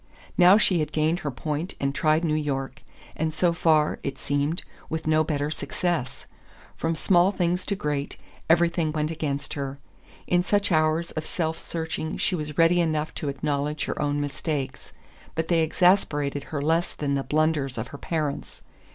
[0.35, 2.81] Now she had gained her point and tried New York,
[3.15, 6.25] and so far, it seemed, with no better success.
[6.75, 8.17] From small things to great,
[8.49, 9.77] everything went against her.
[10.25, 14.91] In such hours of self searching she was ready enough to acknowledge her own mistakes,
[15.35, 18.63] but they exasperated her less than the blunders of her parents.